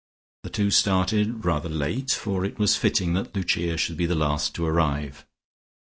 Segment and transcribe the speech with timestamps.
[0.41, 4.55] The two started rather late, for it was fitting that Lucia should be the last
[4.55, 5.27] to arrive.